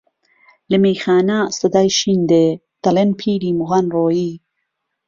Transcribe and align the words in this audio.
له 0.71 0.77
مهیخانه 0.83 1.37
سهدای 1.57 1.87
شین 1.97 2.19
دێ، 2.31 2.45
دهڵێن 2.83 3.09
پیری 3.19 3.51
موغان 3.59 3.85
رۆیی 3.95 4.31